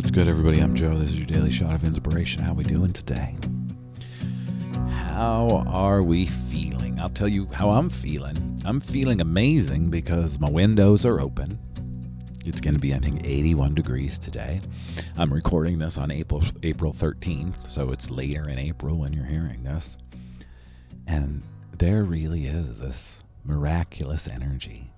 What's 0.00 0.10
good, 0.10 0.28
everybody? 0.28 0.60
I'm 0.60 0.74
Joe. 0.74 0.96
This 0.96 1.10
is 1.10 1.18
your 1.18 1.26
daily 1.26 1.50
shot 1.50 1.74
of 1.74 1.84
inspiration. 1.84 2.40
How 2.42 2.54
we 2.54 2.64
doing 2.64 2.90
today? 2.90 3.36
How 4.88 5.62
are 5.66 6.02
we 6.02 6.24
feeling? 6.24 6.98
I'll 6.98 7.10
tell 7.10 7.28
you 7.28 7.44
how 7.52 7.68
I'm 7.68 7.90
feeling. 7.90 8.58
I'm 8.64 8.80
feeling 8.80 9.20
amazing 9.20 9.90
because 9.90 10.40
my 10.40 10.48
windows 10.48 11.04
are 11.04 11.20
open. 11.20 11.58
It's 12.46 12.62
going 12.62 12.72
to 12.72 12.80
be, 12.80 12.94
I 12.94 12.98
think, 12.98 13.26
81 13.26 13.74
degrees 13.74 14.18
today. 14.18 14.62
I'm 15.18 15.30
recording 15.30 15.78
this 15.78 15.98
on 15.98 16.10
April 16.10 16.42
April 16.62 16.94
13th, 16.94 17.68
so 17.68 17.90
it's 17.92 18.10
later 18.10 18.48
in 18.48 18.58
April 18.58 18.96
when 18.96 19.12
you're 19.12 19.26
hearing 19.26 19.64
this. 19.64 19.98
And 21.06 21.42
there 21.76 22.04
really 22.04 22.46
is 22.46 22.78
this 22.78 23.22
miraculous 23.44 24.26
energy 24.26 24.94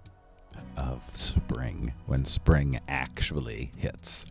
of 0.77 1.03
spring 1.15 1.93
when 2.07 2.25
spring 2.25 2.81
actually 2.89 3.73
hits. 3.77 4.27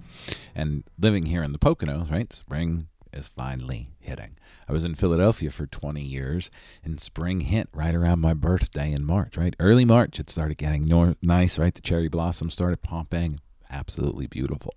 And 0.55 0.83
living 0.99 1.25
here 1.25 1.43
in 1.43 1.51
the 1.51 1.59
Poconos, 1.59 2.11
right? 2.11 2.31
Spring 2.31 2.87
is 3.13 3.27
finally 3.27 3.89
hitting. 3.99 4.37
I 4.67 4.73
was 4.73 4.85
in 4.85 4.95
Philadelphia 4.95 5.51
for 5.51 5.67
20 5.67 6.01
years, 6.01 6.49
and 6.83 6.99
spring 6.99 7.41
hit 7.41 7.69
right 7.73 7.93
around 7.93 8.19
my 8.19 8.33
birthday 8.33 8.91
in 8.91 9.03
March, 9.03 9.37
right? 9.37 9.55
Early 9.59 9.85
March, 9.85 10.19
it 10.19 10.29
started 10.29 10.57
getting 10.57 10.85
nor- 10.85 11.15
nice, 11.21 11.59
right? 11.59 11.73
The 11.73 11.81
cherry 11.81 12.07
blossoms 12.07 12.53
started 12.53 12.81
popping. 12.81 13.39
Absolutely 13.69 14.27
beautiful. 14.27 14.73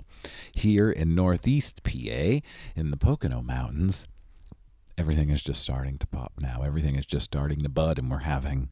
Here 0.52 0.90
in 0.90 1.14
Northeast 1.14 1.82
PA, 1.82 2.40
in 2.76 2.90
the 2.90 2.96
Pocono 2.96 3.42
Mountains, 3.42 4.06
everything 4.96 5.30
is 5.30 5.42
just 5.42 5.60
starting 5.60 5.98
to 5.98 6.06
pop 6.06 6.32
now. 6.38 6.62
Everything 6.64 6.94
is 6.94 7.06
just 7.06 7.24
starting 7.24 7.62
to 7.62 7.68
bud, 7.68 7.98
and 7.98 8.10
we're 8.10 8.18
having 8.18 8.70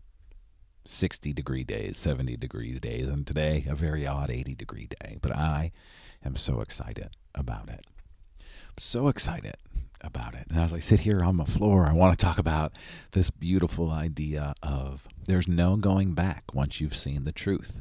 60 0.85 1.33
degree 1.33 1.65
days, 1.65 1.97
70 1.97 2.37
degrees 2.37 2.81
days, 2.81 3.09
and 3.09 3.27
today 3.27 3.65
a 3.69 3.75
very 3.75 4.07
odd 4.07 4.31
80 4.31 4.55
degree 4.55 4.89
day. 5.01 5.19
But 5.21 5.37
I 5.37 5.73
am 6.25 6.37
so 6.37 6.61
excited 6.61 7.11
about 7.35 7.69
it. 7.69 7.87
So 8.79 9.09
excited 9.09 9.57
about 10.01 10.35
it. 10.35 10.47
And 10.49 10.59
as 10.59 10.73
I 10.73 10.81
sit 10.81 11.01
here 11.01 11.23
on 11.23 11.37
the 11.37 11.45
floor, 11.45 11.87
I 11.87 11.93
want 11.93 12.19
to 12.19 12.25
talk 12.25 12.39
about 12.39 12.73
this 13.13 13.31
beautiful 13.31 13.91
idea 13.91 14.55
of 14.63 15.07
there's 15.27 15.49
no 15.49 15.77
going 15.77 16.15
back 16.15 16.55
once 16.55 16.81
you've 16.81 16.97
seen 16.97 17.25
the 17.25 17.33
truth. 17.33 17.81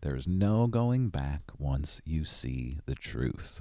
There's 0.00 0.26
no 0.26 0.66
going 0.66 1.08
back 1.08 1.42
once 1.58 2.00
you 2.04 2.24
see 2.24 2.78
the 2.86 2.94
truth. 2.94 3.60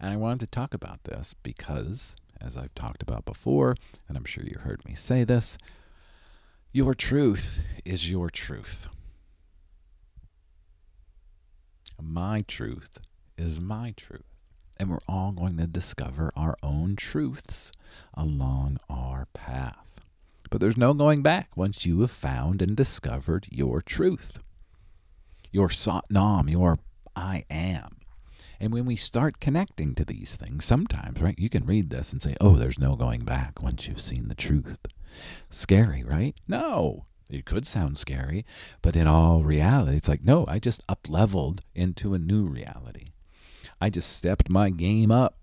And 0.00 0.12
I 0.12 0.16
wanted 0.16 0.40
to 0.40 0.46
talk 0.46 0.74
about 0.74 1.04
this 1.04 1.34
because, 1.34 2.14
as 2.40 2.56
I've 2.56 2.74
talked 2.74 3.02
about 3.02 3.24
before, 3.24 3.74
and 4.08 4.16
I'm 4.16 4.24
sure 4.24 4.44
you 4.44 4.58
heard 4.60 4.84
me 4.84 4.94
say 4.94 5.24
this, 5.24 5.58
your 6.72 6.94
truth 6.94 7.60
is 7.84 8.10
your 8.10 8.28
truth. 8.30 8.88
My 12.00 12.42
truth 12.42 12.98
is 13.36 13.60
my 13.60 13.94
truth. 13.96 14.22
And 14.76 14.90
we're 14.90 14.98
all 15.08 15.32
going 15.32 15.56
to 15.56 15.66
discover 15.66 16.30
our 16.36 16.56
own 16.62 16.94
truths 16.94 17.72
along 18.14 18.78
our 18.88 19.26
path. 19.32 19.98
But 20.50 20.60
there's 20.60 20.76
no 20.76 20.94
going 20.94 21.22
back 21.22 21.56
once 21.56 21.84
you 21.84 22.00
have 22.02 22.10
found 22.10 22.62
and 22.62 22.76
discovered 22.76 23.48
your 23.50 23.82
truth. 23.82 24.38
Your 25.50 25.68
Sat 25.68 26.04
Nam, 26.10 26.48
your 26.48 26.78
I 27.16 27.44
am. 27.50 27.96
And 28.60 28.72
when 28.72 28.84
we 28.84 28.96
start 28.96 29.40
connecting 29.40 29.94
to 29.94 30.04
these 30.04 30.36
things, 30.36 30.64
sometimes, 30.64 31.20
right, 31.20 31.38
you 31.38 31.48
can 31.48 31.64
read 31.66 31.90
this 31.90 32.12
and 32.12 32.22
say, 32.22 32.36
oh, 32.40 32.56
there's 32.56 32.78
no 32.78 32.94
going 32.94 33.24
back 33.24 33.62
once 33.62 33.88
you've 33.88 34.00
seen 34.00 34.28
the 34.28 34.34
truth. 34.34 34.78
Scary, 35.50 36.02
right? 36.02 36.34
No. 36.46 37.04
It 37.30 37.44
could 37.44 37.66
sound 37.66 37.98
scary, 37.98 38.46
but 38.80 38.96
in 38.96 39.06
all 39.06 39.42
reality, 39.42 39.98
it's 39.98 40.08
like, 40.08 40.24
no, 40.24 40.46
I 40.48 40.58
just 40.58 40.82
up 40.88 41.10
leveled 41.10 41.60
into 41.74 42.14
a 42.14 42.18
new 42.18 42.46
reality. 42.46 43.08
I 43.80 43.90
just 43.90 44.16
stepped 44.16 44.48
my 44.48 44.70
game 44.70 45.10
up 45.10 45.36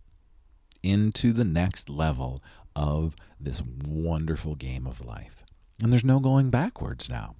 into 0.82 1.32
the 1.32 1.44
next 1.44 1.90
level 1.90 2.44
of 2.76 3.16
this 3.40 3.62
wonderful 3.62 4.56
game 4.56 4.88
of 4.88 5.06
life. 5.06 5.44
And 5.82 5.92
there's 5.92 6.04
no 6.04 6.20
going 6.20 6.50
backwards 6.50 7.08
now. 7.08 7.36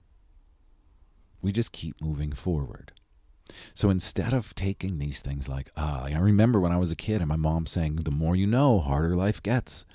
We 1.42 1.52
just 1.52 1.72
keep 1.72 2.00
moving 2.02 2.32
forward. 2.32 2.92
So 3.74 3.90
instead 3.90 4.34
of 4.34 4.56
taking 4.56 4.98
these 4.98 5.22
things 5.22 5.48
like, 5.48 5.70
ah, 5.78 6.06
I 6.06 6.18
remember 6.18 6.60
when 6.60 6.72
I 6.72 6.78
was 6.78 6.92
a 6.92 6.96
kid 6.96 7.22
and 7.22 7.30
my 7.30 7.36
mom 7.36 7.66
saying, 7.66 7.98
the 7.98 8.12
more 8.12 8.36
you 8.36 8.48
know, 8.48 8.80
harder 8.80 9.16
life 9.16 9.42
gets. 9.42 9.86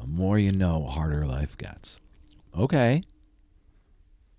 The 0.00 0.06
more 0.06 0.38
you 0.38 0.50
know, 0.50 0.86
harder 0.86 1.26
life 1.26 1.58
gets. 1.58 2.00
Okay. 2.56 3.02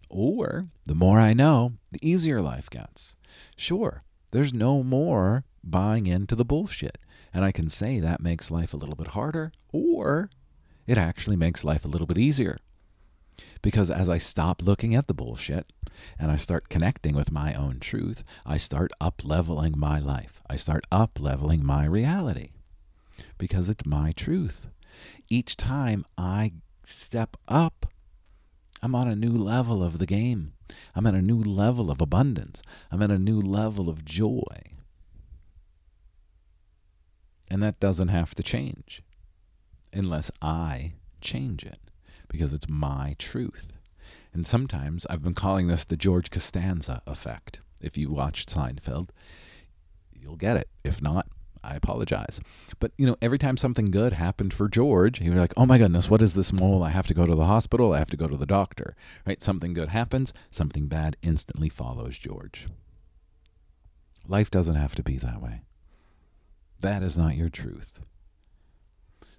Or 0.09 0.67
the 0.85 0.95
more 0.95 1.19
I 1.19 1.33
know, 1.33 1.73
the 1.91 2.05
easier 2.07 2.41
life 2.41 2.69
gets. 2.69 3.15
Sure, 3.55 4.03
there's 4.31 4.53
no 4.53 4.81
more 4.83 5.45
buying 5.63 6.07
into 6.07 6.35
the 6.35 6.43
bullshit. 6.43 6.97
And 7.33 7.45
I 7.45 7.51
can 7.51 7.69
say 7.69 7.99
that 7.99 8.21
makes 8.21 8.51
life 8.51 8.73
a 8.73 8.77
little 8.77 8.95
bit 8.95 9.07
harder, 9.07 9.53
or 9.71 10.29
it 10.87 10.97
actually 10.97 11.37
makes 11.37 11.63
life 11.63 11.85
a 11.85 11.87
little 11.87 12.07
bit 12.07 12.17
easier. 12.17 12.57
Because 13.61 13.91
as 13.91 14.09
I 14.09 14.17
stop 14.17 14.61
looking 14.61 14.95
at 14.95 15.07
the 15.07 15.13
bullshit 15.13 15.71
and 16.17 16.31
I 16.31 16.35
start 16.35 16.69
connecting 16.69 17.15
with 17.15 17.31
my 17.31 17.53
own 17.53 17.79
truth, 17.79 18.23
I 18.45 18.57
start 18.57 18.91
up 18.99 19.23
leveling 19.23 19.77
my 19.77 19.99
life. 19.99 20.41
I 20.49 20.55
start 20.55 20.85
up 20.91 21.19
leveling 21.19 21.63
my 21.63 21.85
reality 21.85 22.49
because 23.37 23.69
it's 23.69 23.85
my 23.85 24.11
truth. 24.11 24.67
Each 25.29 25.55
time 25.55 26.05
I 26.17 26.53
step 26.83 27.37
up, 27.47 27.87
I'm 28.81 28.95
on 28.95 29.07
a 29.07 29.15
new 29.15 29.31
level 29.31 29.83
of 29.83 29.97
the 29.99 30.05
game. 30.05 30.53
I'm 30.95 31.05
at 31.05 31.13
a 31.13 31.21
new 31.21 31.37
level 31.37 31.91
of 31.91 32.01
abundance. 32.01 32.61
I'm 32.91 33.01
at 33.01 33.11
a 33.11 33.19
new 33.19 33.39
level 33.39 33.89
of 33.89 34.05
joy. 34.05 34.73
And 37.49 37.61
that 37.61 37.79
doesn't 37.79 38.07
have 38.07 38.33
to 38.35 38.43
change 38.43 39.03
unless 39.93 40.31
I 40.41 40.93
change 41.19 41.65
it 41.65 41.79
because 42.29 42.53
it's 42.53 42.69
my 42.69 43.15
truth. 43.19 43.73
And 44.33 44.47
sometimes 44.47 45.05
I've 45.09 45.21
been 45.21 45.33
calling 45.33 45.67
this 45.67 45.83
the 45.83 45.97
George 45.97 46.31
Costanza 46.31 47.01
effect. 47.05 47.59
If 47.81 47.97
you 47.97 48.09
watched 48.09 48.53
Seinfeld, 48.53 49.09
you'll 50.13 50.37
get 50.37 50.55
it. 50.55 50.69
If 50.83 51.01
not, 51.01 51.27
I 51.63 51.75
apologize. 51.75 52.39
But 52.79 52.91
you 52.97 53.05
know, 53.05 53.17
every 53.21 53.37
time 53.37 53.57
something 53.57 53.91
good 53.91 54.13
happened 54.13 54.53
for 54.53 54.67
George, 54.67 55.19
he 55.19 55.29
was 55.29 55.39
like, 55.39 55.53
"Oh 55.55 55.65
my 55.65 55.77
goodness, 55.77 56.09
what 56.09 56.21
is 56.21 56.33
this 56.33 56.51
mole? 56.51 56.83
I 56.83 56.89
have 56.89 57.07
to 57.07 57.13
go 57.13 57.25
to 57.25 57.35
the 57.35 57.45
hospital. 57.45 57.93
I 57.93 57.99
have 57.99 58.09
to 58.09 58.17
go 58.17 58.27
to 58.27 58.37
the 58.37 58.45
doctor." 58.45 58.95
Right? 59.25 59.41
Something 59.41 59.73
good 59.73 59.89
happens, 59.89 60.33
something 60.49 60.87
bad 60.87 61.17
instantly 61.21 61.69
follows 61.69 62.17
George. 62.17 62.67
Life 64.27 64.51
doesn't 64.51 64.75
have 64.75 64.95
to 64.95 65.03
be 65.03 65.17
that 65.17 65.41
way. 65.41 65.61
That 66.79 67.03
is 67.03 67.17
not 67.17 67.35
your 67.35 67.49
truth. 67.49 67.99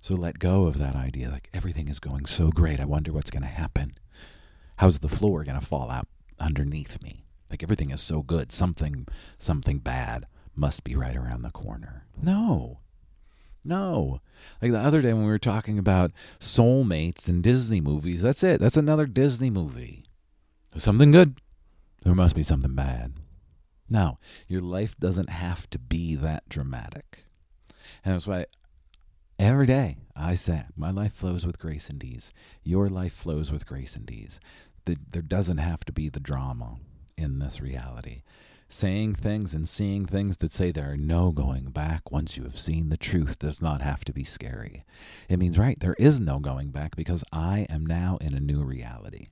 So 0.01 0.15
let 0.15 0.41
go 0.41 0.65
of 0.65 0.79
that 0.79 0.97
idea 0.97 1.31
like 1.31 1.49
everything 1.55 1.89
is 1.89 2.01
going 2.01 2.27
so 2.27 2.51
great. 2.51 2.81
I 2.81 2.85
wonder 2.85 3.13
what's 3.13 3.31
going 3.31 3.43
to 3.43 3.49
happen. 3.49 3.95
How's 4.77 4.99
the 4.99 5.09
floor 5.09 5.45
going 5.45 5.59
to 5.59 5.65
fall 5.65 5.91
out 5.91 6.09
underneath 6.41 7.01
me? 7.03 7.25
Like 7.51 7.63
everything 7.63 7.91
is 7.91 8.01
so 8.01 8.23
good. 8.23 8.51
Something 8.51 9.07
something 9.39 9.79
bad 9.79 10.27
must 10.55 10.85
be 10.85 10.95
right 10.95 11.17
around 11.17 11.43
the 11.43 11.51
corner. 11.51 12.07
No. 12.21 12.81
No. 13.65 14.21
Like 14.61 14.73
the 14.73 14.79
other 14.79 15.01
day 15.01 15.13
when 15.13 15.25
we 15.25 15.31
were 15.31 15.39
talking 15.39 15.79
about 15.79 16.13
soulmates 16.39 17.29
and 17.29 17.43
Disney 17.43 17.81
movies, 17.81 18.23
that's 18.23 18.43
it. 18.43 18.61
That's 18.61 18.77
another 18.77 19.07
Disney 19.07 19.51
movie. 19.51 20.05
There's 20.73 20.85
something 20.85 21.13
good. 21.13 21.41
There 22.05 22.15
must 22.15 22.35
be 22.35 22.43
something 22.43 22.75
bad. 22.75 23.15
No, 23.89 24.19
your 24.49 24.63
life 24.63 24.97
doesn't 24.99 25.29
have 25.29 25.69
to 25.71 25.79
be 25.79 26.15
that 26.17 26.49
dramatic. 26.49 27.25
And 28.05 28.15
that's 28.15 28.27
why 28.27 28.47
every 29.39 29.67
day 29.67 29.99
I 30.17 30.35
say, 30.35 30.65
my 30.77 30.91
life 30.91 31.13
flows 31.13 31.47
with 31.47 31.59
grace 31.59 31.89
and 31.89 32.03
ease. 32.03 32.33
Your 32.65 32.89
life 32.89 33.13
flows 33.13 33.53
with 33.53 33.67
grace 33.67 33.95
and 33.95 34.11
ease. 34.11 34.41
There 34.85 35.23
doesn't 35.23 35.59
have 35.59 35.85
to 35.85 35.93
be 35.93 36.09
the 36.09 36.21
drama 36.21 36.77
in 37.17 37.39
this 37.39 37.61
reality. 37.61 38.23
Saying 38.75 39.17
things 39.17 39.53
and 39.53 39.69
seeing 39.69 40.07
things 40.07 40.39
that 40.39 40.51
say 40.51 40.73
there 40.73 40.93
are 40.93 40.97
no 40.97 41.31
going 41.31 41.67
back 41.67 42.11
once 42.11 42.39
you 42.39 42.45
have 42.45 42.59
seen 42.59 42.89
the 42.89 42.97
truth 42.97 43.39
does 43.39 43.61
not 43.61 43.83
have 43.83 44.03
to 44.07 44.15
be 44.15 44.25
scary. 44.25 44.87
It 45.29 45.39
means, 45.39 45.59
right, 45.59 45.79
there 45.79 45.95
is 45.99 46.23
no 46.23 46.39
going 46.39 46.71
back 46.71 46.97
because 46.97 47.23
I 47.31 47.67
am 47.69 47.85
now 47.85 48.17
in 48.23 48.33
a 48.33 48.41
new 48.41 48.65
reality. 48.65 49.27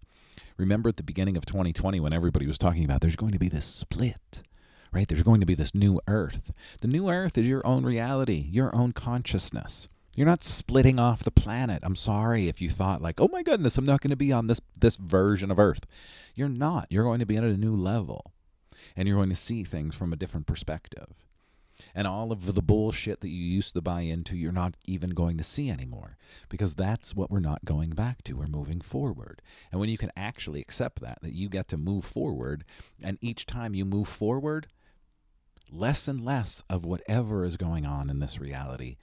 Remember 0.59 0.91
at 0.91 0.99
the 0.99 1.03
beginning 1.03 1.39
of 1.39 1.47
2020 1.47 2.01
when 2.01 2.13
everybody 2.13 2.47
was 2.47 2.59
talking 2.59 2.85
about 2.85 3.01
there's 3.01 3.17
going 3.17 3.33
to 3.33 3.39
be 3.39 3.49
this 3.49 3.65
split, 3.65 4.43
right? 4.93 5.09
There's 5.09 5.23
going 5.23 5.41
to 5.41 5.47
be 5.47 5.55
this 5.55 5.75
new 5.75 6.03
earth. 6.07 6.53
The 6.83 6.89
new 6.89 7.09
earth 7.09 7.39
is 7.39 7.49
your 7.49 7.67
own 7.67 7.83
reality, 7.83 8.47
your 8.51 8.77
own 8.77 8.93
consciousness. 8.93 9.89
You're 10.15 10.27
not 10.27 10.45
splitting 10.45 10.99
off 11.01 11.25
the 11.25 11.31
planet. 11.31 11.81
I'm 11.83 11.97
sorry 11.97 12.49
if 12.49 12.61
you 12.61 12.69
thought 12.69 13.01
like, 13.01 13.19
"Oh 13.19 13.29
my 13.29 13.43
goodness, 13.43 13.79
I'm 13.79 13.87
not 13.87 14.03
going 14.03 14.11
to 14.11 14.17
be 14.17 14.35
on 14.35 14.49
this 14.49 14.61
this 14.79 14.97
version 14.97 15.51
of 15.51 15.59
earth." 15.59 15.87
You're 16.35 16.51
not. 16.51 16.89
You're 16.91 17.05
going 17.05 17.21
to 17.21 17.27
be 17.27 17.39
at 17.39 17.45
a 17.45 17.57
new 17.57 17.75
level 17.75 18.35
and 18.97 19.07
you're 19.07 19.17
going 19.17 19.29
to 19.31 19.35
see 19.35 19.65
things 19.65 19.95
from 19.95 20.13
a 20.13 20.17
different 20.17 20.47
perspective. 20.47 21.15
And 21.95 22.07
all 22.07 22.31
of 22.31 22.55
the 22.55 22.63
bullshit 22.63 23.21
that 23.21 23.31
you 23.31 23.43
used 23.43 23.75
to 23.75 23.81
buy 23.81 24.03
into, 24.03 24.37
you're 24.37 24.53
not 24.53 24.77
even 24.87 25.11
going 25.11 25.39
to 25.39 25.45
see 25.45 25.71
anymore 25.71 26.19
because 26.49 26.75
that's 26.75 27.15
what 27.15 27.31
we're 27.31 27.41
not 27.41 27.65
going 27.65 27.91
back 27.91 28.23
to. 28.25 28.35
We're 28.35 28.47
moving 28.47 28.81
forward. 28.81 29.41
And 29.73 29.81
when 29.81 29.89
you 29.89 29.99
can 29.99 30.13
actually 30.17 30.61
accept 30.61 31.01
that, 31.01 31.19
that 31.23 31.33
you 31.33 31.49
get 31.49 31.69
to 31.69 31.79
move 31.79 32.05
forward, 32.05 32.65
and 33.03 33.19
each 33.21 33.47
time 33.47 33.75
you 33.75 33.85
move 33.85 34.09
forward, 34.09 34.69
less 35.71 36.09
and 36.09 36.25
less 36.25 36.63
of 36.69 36.85
whatever 36.85 37.45
is 37.45 37.57
going 37.57 37.87
on 37.87 38.11
in 38.11 38.21
this 38.21 38.39
reality 38.39 38.97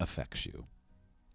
affects 0.00 0.46
you. 0.46 0.66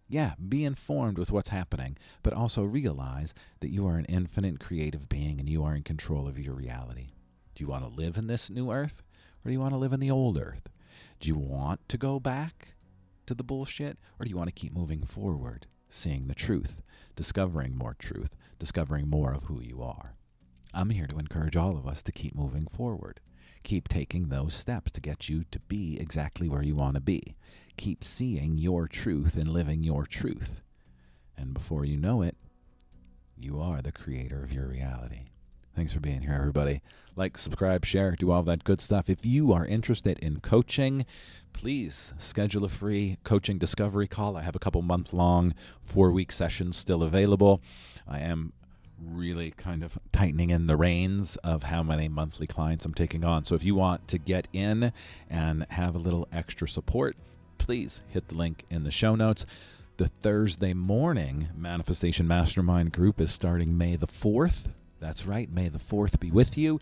Yeah, 0.09 0.33
be 0.35 0.65
informed 0.65 1.17
with 1.17 1.31
what's 1.31 1.49
happening, 1.49 1.97
but 2.21 2.33
also 2.33 2.63
realize 2.63 3.33
that 3.61 3.71
you 3.71 3.87
are 3.87 3.97
an 3.97 4.05
infinite 4.05 4.59
creative 4.59 5.09
being 5.09 5.39
and 5.39 5.49
you 5.49 5.63
are 5.63 5.75
in 5.75 5.83
control 5.83 6.27
of 6.27 6.37
your 6.37 6.53
reality. 6.53 7.12
Do 7.55 7.63
you 7.63 7.67
want 7.67 7.83
to 7.83 8.01
live 8.01 8.17
in 8.17 8.27
this 8.27 8.49
new 8.49 8.71
earth 8.71 9.01
or 9.43 9.49
do 9.49 9.53
you 9.53 9.59
want 9.59 9.73
to 9.73 9.77
live 9.77 9.93
in 9.93 9.99
the 9.99 10.11
old 10.11 10.37
earth? 10.37 10.69
Do 11.19 11.27
you 11.27 11.35
want 11.35 11.87
to 11.89 11.97
go 11.97 12.19
back 12.19 12.75
to 13.25 13.33
the 13.33 13.43
bullshit 13.43 13.97
or 14.19 14.23
do 14.23 14.29
you 14.29 14.37
want 14.37 14.47
to 14.47 14.59
keep 14.59 14.73
moving 14.73 15.03
forward, 15.03 15.67
seeing 15.89 16.27
the 16.27 16.35
truth, 16.35 16.81
discovering 17.15 17.77
more 17.77 17.95
truth, 17.97 18.35
discovering 18.59 19.07
more 19.07 19.33
of 19.33 19.43
who 19.43 19.61
you 19.61 19.81
are? 19.81 20.15
I'm 20.73 20.89
here 20.89 21.07
to 21.07 21.19
encourage 21.19 21.55
all 21.55 21.77
of 21.77 21.87
us 21.87 22.01
to 22.03 22.11
keep 22.11 22.35
moving 22.35 22.65
forward. 22.65 23.19
Keep 23.63 23.87
taking 23.87 24.27
those 24.27 24.53
steps 24.53 24.91
to 24.91 25.01
get 25.01 25.29
you 25.29 25.43
to 25.51 25.59
be 25.59 25.97
exactly 25.99 26.49
where 26.49 26.63
you 26.63 26.75
want 26.75 26.95
to 26.95 27.01
be. 27.01 27.35
Keep 27.77 28.03
seeing 28.03 28.57
your 28.57 28.87
truth 28.87 29.37
and 29.37 29.47
living 29.47 29.83
your 29.83 30.05
truth. 30.05 30.61
And 31.37 31.53
before 31.53 31.85
you 31.85 31.95
know 31.97 32.21
it, 32.21 32.35
you 33.37 33.59
are 33.59 33.81
the 33.81 33.91
creator 33.91 34.43
of 34.43 34.51
your 34.51 34.67
reality. 34.67 35.27
Thanks 35.75 35.91
for 35.91 35.99
being 35.99 36.21
here, 36.21 36.35
everybody. 36.35 36.81
Like, 37.15 37.35
subscribe, 37.35 37.83
share, 37.83 38.11
do 38.11 38.29
all 38.29 38.43
that 38.43 38.63
good 38.63 38.79
stuff. 38.79 39.09
If 39.09 39.25
you 39.25 39.51
are 39.53 39.65
interested 39.65 40.19
in 40.19 40.39
coaching, 40.39 41.05
please 41.51 42.13
schedule 42.19 42.63
a 42.63 42.69
free 42.69 43.17
coaching 43.23 43.57
discovery 43.57 44.07
call. 44.07 44.37
I 44.37 44.43
have 44.43 44.55
a 44.55 44.59
couple 44.59 44.83
month 44.83 45.13
long, 45.13 45.55
four 45.81 46.11
week 46.11 46.31
sessions 46.31 46.77
still 46.77 47.01
available. 47.01 47.59
I 48.07 48.19
am 48.19 48.53
really 49.03 49.49
kind 49.51 49.83
of 49.83 49.97
tightening 50.11 50.51
in 50.51 50.67
the 50.67 50.77
reins 50.77 51.37
of 51.37 51.63
how 51.63 51.81
many 51.81 52.07
monthly 52.07 52.45
clients 52.45 52.85
I'm 52.85 52.93
taking 52.93 53.23
on. 53.23 53.43
So 53.43 53.55
if 53.55 53.63
you 53.63 53.73
want 53.73 54.07
to 54.09 54.19
get 54.19 54.47
in 54.53 54.93
and 55.27 55.65
have 55.69 55.95
a 55.95 55.99
little 55.99 56.27
extra 56.31 56.67
support, 56.67 57.17
please 57.57 58.03
hit 58.09 58.27
the 58.27 58.35
link 58.35 58.63
in 58.69 58.83
the 58.83 58.91
show 58.91 59.15
notes. 59.15 59.47
The 59.97 60.07
Thursday 60.07 60.73
morning 60.73 61.49
Manifestation 61.55 62.27
Mastermind 62.27 62.91
group 62.91 63.19
is 63.19 63.31
starting 63.31 63.77
May 63.77 63.95
the 63.95 64.07
4th. 64.07 64.67
That's 65.03 65.25
right, 65.25 65.51
May 65.51 65.67
the 65.67 65.79
4th 65.79 66.17
be 66.21 66.31
with 66.31 66.57
you. 66.57 66.79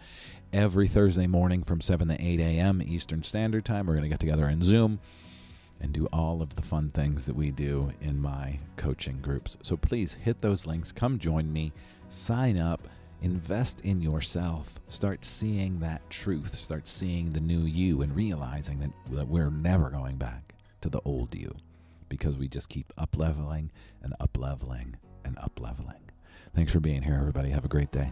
Every 0.54 0.88
Thursday 0.88 1.26
morning 1.26 1.64
from 1.64 1.82
7 1.82 2.08
to 2.08 2.24
8 2.24 2.40
a.m. 2.40 2.80
Eastern 2.80 3.24
Standard 3.24 3.66
Time, 3.66 3.88
we're 3.88 3.96
going 3.96 4.04
to 4.04 4.10
get 4.10 4.20
together 4.20 4.48
in 4.48 4.62
Zoom 4.62 5.00
and 5.80 5.92
do 5.92 6.06
all 6.14 6.44
of 6.44 6.56
the 6.56 6.62
fun 6.62 6.92
things 6.92 7.26
that 7.26 7.36
we 7.36 7.50
do 7.50 7.92
in 8.00 8.22
my 8.22 8.60
coaching 8.78 9.18
groups. 9.24 9.58
So 9.64 9.76
please 9.76 10.14
hit 10.14 10.40
those 10.40 10.68
links, 10.68 10.92
come 10.92 11.18
join 11.18 11.52
me, 11.52 11.74
sign 12.10 12.60
up, 12.60 12.88
invest 13.24 13.82
in 13.82 14.04
yourself, 14.04 14.80
start 14.88 15.26
seeing 15.26 15.80
that 15.80 16.08
truth, 16.12 16.54
start 16.54 16.88
seeing 16.88 17.32
the 17.32 17.40
new 17.40 17.62
you, 17.62 18.04
and 18.04 18.16
realizing 18.16 18.78
that, 18.82 18.92
that 19.16 19.28
we're 19.28 19.50
never 19.50 19.90
going 19.90 20.18
back 20.18 20.54
to 20.82 20.90
the 20.90 21.02
old 21.06 21.34
you 21.34 21.56
because 22.08 22.38
we 22.38 22.48
just 22.48 22.70
keep 22.70 22.94
up 23.00 23.18
leveling 23.18 23.72
and 24.04 24.14
up 24.20 24.38
leveling 24.38 24.96
and 25.26 25.40
up 25.40 25.60
leveling. 25.60 25.91
Thanks 26.56 26.74
for 26.74 26.80
being 26.80 27.02
here, 27.02 27.16
everybody. 27.16 27.50
Have 27.50 27.66
a 27.66 27.70
great 27.70 27.92
day. 27.92 28.12